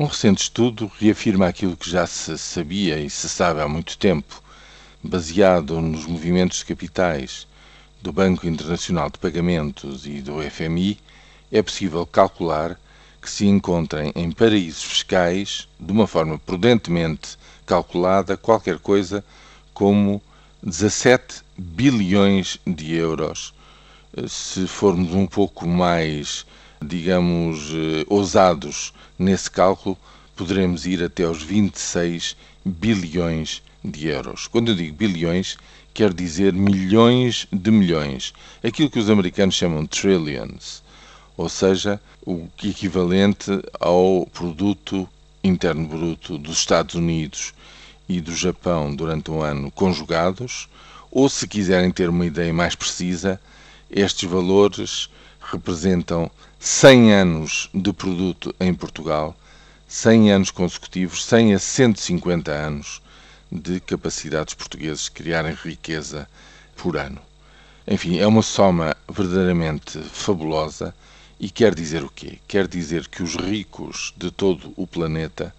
[0.00, 4.42] Um recente estudo reafirma aquilo que já se sabia e se sabe há muito tempo,
[5.02, 7.46] baseado nos movimentos de capitais
[8.00, 10.98] do Banco Internacional de Pagamentos e do FMI,
[11.52, 12.80] é possível calcular
[13.20, 17.36] que se encontrem em paraísos fiscais, de uma forma prudentemente
[17.66, 19.22] calculada, qualquer coisa
[19.74, 20.22] como
[20.62, 23.52] 17 bilhões de euros.
[24.26, 26.46] Se formos um pouco mais,
[26.80, 29.96] digamos, eh, ousados nesse cálculo,
[30.34, 34.46] poderemos ir até aos 26 bilhões de euros.
[34.46, 35.56] Quando eu digo bilhões,
[35.92, 38.32] quer dizer milhões de milhões.
[38.62, 40.82] Aquilo que os americanos chamam trillions,
[41.36, 45.08] ou seja, o equivalente ao produto
[45.42, 47.52] interno bruto dos Estados Unidos
[48.08, 50.68] e do Japão durante um ano conjugados,
[51.10, 53.40] ou se quiserem ter uma ideia mais precisa,
[53.90, 55.08] estes valores
[55.40, 59.36] representam 100 anos de produto em Portugal,
[59.88, 63.02] 100 anos consecutivos, 100 a 150 anos
[63.50, 66.28] de capacidades portugueses criarem riqueza
[66.76, 67.20] por ano.
[67.86, 70.94] Enfim, é uma soma verdadeiramente fabulosa
[71.40, 72.38] e quer dizer o quê?
[72.46, 75.54] Quer dizer que os ricos de todo o planeta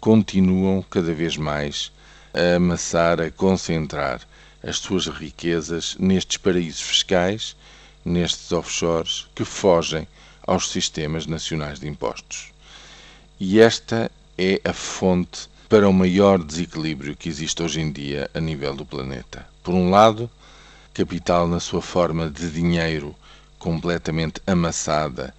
[0.00, 1.92] continuam cada vez mais
[2.32, 4.20] a amassar, a concentrar
[4.62, 7.56] as suas riquezas nestes paraísos fiscais,
[8.06, 10.06] nestes offshores que fogem
[10.46, 12.52] aos sistemas nacionais de impostos.
[13.38, 18.40] E esta é a fonte para o maior desequilíbrio que existe hoje em dia a
[18.40, 19.44] nível do planeta.
[19.62, 20.30] Por um lado,
[20.94, 23.14] capital na sua forma de dinheiro
[23.58, 25.34] completamente amassada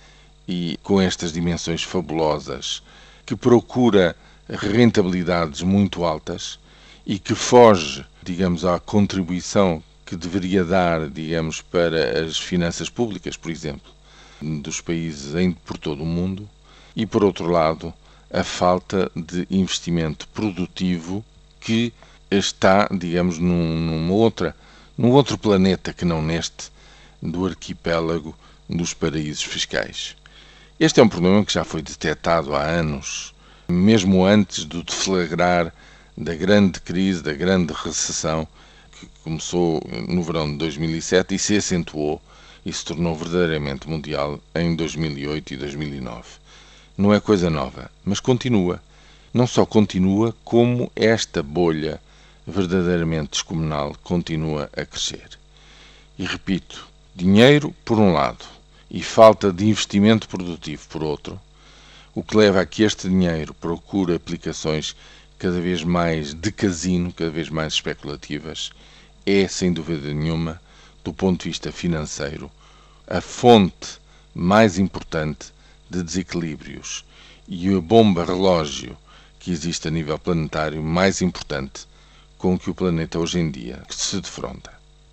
[0.46, 2.84] e com estas dimensões fabulosas,
[3.26, 4.16] que procura
[4.50, 6.60] rentabilidades muito altas
[7.06, 13.52] e que foge, digamos, à contribuição que deveria dar, digamos, para as finanças públicas, por
[13.52, 13.92] exemplo,
[14.42, 16.50] dos países em, por todo o mundo,
[16.96, 17.94] e por outro lado,
[18.32, 21.26] a falta de investimento produtivo
[21.60, 21.94] que
[22.32, 24.56] está, digamos, num, numa outra,
[24.98, 26.72] num outro planeta que não neste,
[27.22, 28.34] do arquipélago
[28.70, 30.16] dos paraísos fiscais.
[30.80, 33.34] Este é um problema que já foi detectado há anos,
[33.68, 35.74] mesmo antes do deflagrar
[36.16, 38.48] da grande crise, da grande recessão
[39.00, 42.22] que começou no verão de 2007 e se acentuou
[42.66, 46.48] e se tornou verdadeiramente mundial em 2008 e 2009
[46.98, 48.82] não é coisa nova, mas continua.
[49.32, 52.02] Não só continua, como esta bolha
[52.46, 55.38] verdadeiramente descomunal continua a crescer.
[56.18, 58.44] E repito, dinheiro por um lado
[58.90, 61.40] e falta de investimento produtivo por outro,
[62.16, 64.96] o que leva a que este dinheiro procure aplicações
[65.38, 68.72] cada vez mais de casino, cada vez mais especulativas,
[69.26, 70.62] é, sem dúvida nenhuma,
[71.04, 72.52] do ponto de vista financeiro,
[73.08, 74.00] a fonte
[74.34, 75.54] mais importante
[75.90, 77.06] de desequilíbrios
[77.48, 78.98] e a bomba relógio
[79.40, 81.88] que existe a nível planetário mais importante
[82.38, 84.77] com que o planeta hoje em dia se defronta.